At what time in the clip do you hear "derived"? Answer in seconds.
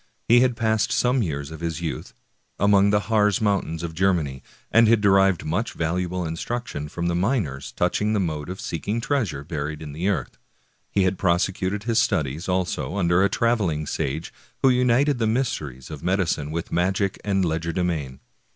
4.99-5.45